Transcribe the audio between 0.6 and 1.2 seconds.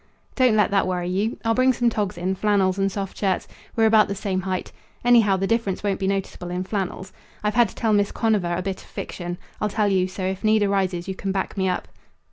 that worry